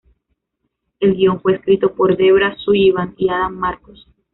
El 0.99 1.13
guion 1.15 1.39
fue 1.41 1.53
escrito 1.57 1.93
por 1.93 2.17
Debra 2.17 2.55
Sullivan 2.57 3.13
y 3.19 3.29
Adam 3.29 3.53
Marcus. 3.55 4.07